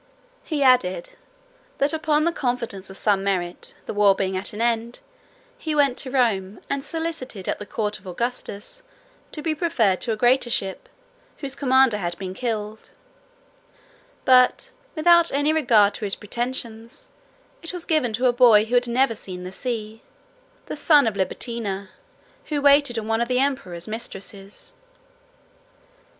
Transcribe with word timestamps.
He 0.43 0.63
added, 0.63 1.11
"that 1.77 1.93
upon 1.93 2.23
the 2.23 2.31
confidence 2.31 2.89
of 2.89 2.97
some 2.97 3.23
merit, 3.23 3.75
the 3.85 3.93
war 3.93 4.15
being 4.15 4.35
at 4.35 4.51
an 4.51 4.59
end, 4.59 4.99
he 5.59 5.75
went 5.75 5.95
to 5.99 6.09
Rome, 6.09 6.59
and 6.71 6.83
solicited 6.83 7.47
at 7.47 7.59
the 7.59 7.67
court 7.67 7.99
of 7.99 8.07
Augustus 8.07 8.81
to 9.31 9.43
be 9.43 9.53
preferred 9.53 10.01
to 10.01 10.11
a 10.11 10.15
greater 10.15 10.49
ship, 10.49 10.89
whose 11.37 11.53
commander 11.53 11.97
had 11.97 12.17
been 12.17 12.33
killed; 12.33 12.89
but, 14.25 14.71
without 14.95 15.31
any 15.31 15.53
regard 15.53 15.93
to 15.93 16.05
his 16.05 16.15
pretensions, 16.15 17.07
it 17.61 17.71
was 17.71 17.85
given 17.85 18.11
to 18.13 18.25
a 18.25 18.33
boy 18.33 18.65
who 18.65 18.73
had 18.73 18.87
never 18.87 19.13
seen 19.13 19.43
the 19.43 19.51
sea, 19.51 20.01
the 20.65 20.75
son 20.75 21.05
of 21.05 21.13
Libertina, 21.15 21.89
who 22.45 22.59
waited 22.59 22.97
on 22.97 23.07
one 23.07 23.21
of 23.21 23.27
the 23.27 23.37
emperor's 23.37 23.87
mistresses. 23.87 24.73